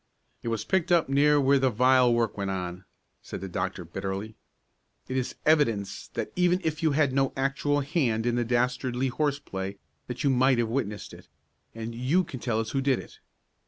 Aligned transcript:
"It 0.41 0.47
was 0.47 0.65
picked 0.65 0.91
up 0.91 1.09
near 1.09 1.39
where 1.39 1.59
the 1.59 1.69
vile 1.69 2.11
work 2.11 2.35
went 2.35 2.49
on," 2.49 2.85
said 3.21 3.39
the 3.39 3.47
doctor 3.47 3.85
bitterly. 3.85 4.33
"It 5.07 5.15
is 5.15 5.35
evidence 5.45 6.07
that 6.15 6.31
even 6.35 6.59
if 6.63 6.81
you 6.81 6.93
had 6.93 7.13
no 7.13 7.31
actual 7.37 7.81
hand 7.81 8.25
in 8.25 8.33
the 8.33 8.43
dastardly 8.43 9.09
horseplay, 9.09 9.77
that 10.07 10.23
you 10.23 10.31
might 10.31 10.57
have 10.57 10.69
witnessed 10.69 11.13
it, 11.13 11.27
and 11.75 11.93
you 11.93 12.23
can 12.23 12.39
tell 12.39 12.59
us 12.59 12.71
who 12.71 12.81
did 12.81 12.97
it. 12.97 13.19